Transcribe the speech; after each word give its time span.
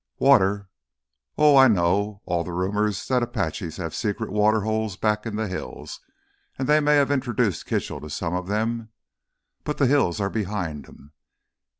"Water. 0.17 0.67
Oh, 1.37 1.55
I 1.55 1.67
know 1.67 2.23
all 2.25 2.43
the 2.43 2.53
rumors 2.53 3.07
that 3.07 3.19
the 3.19 3.27
Apaches 3.27 3.77
have 3.77 3.93
secret 3.93 4.31
water 4.31 4.61
holes 4.61 4.97
back 4.97 5.27
in 5.27 5.35
the 5.35 5.47
hills, 5.47 5.99
and 6.57 6.67
they 6.67 6.79
may 6.79 6.95
have 6.95 7.11
introduced 7.11 7.67
Kitchell 7.67 8.01
to 8.01 8.09
some 8.09 8.33
of 8.33 8.47
them. 8.47 8.89
But 9.63 9.77
the 9.77 9.85
hills 9.85 10.19
are 10.19 10.31
behind 10.31 10.87
him. 10.87 11.11